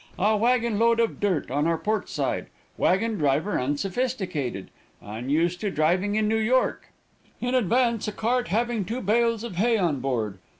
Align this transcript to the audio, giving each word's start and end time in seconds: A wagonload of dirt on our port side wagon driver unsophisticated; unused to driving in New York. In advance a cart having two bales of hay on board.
A 0.17 0.35
wagonload 0.35 0.99
of 0.99 1.19
dirt 1.19 1.51
on 1.51 1.67
our 1.67 1.77
port 1.77 2.09
side 2.09 2.47
wagon 2.75 3.19
driver 3.19 3.59
unsophisticated; 3.61 4.71
unused 4.99 5.61
to 5.61 5.69
driving 5.69 6.15
in 6.15 6.27
New 6.27 6.39
York. 6.53 6.87
In 7.39 7.53
advance 7.53 8.07
a 8.07 8.11
cart 8.11 8.47
having 8.47 8.83
two 8.83 9.01
bales 9.01 9.43
of 9.43 9.57
hay 9.57 9.77
on 9.77 9.99
board. 9.99 10.39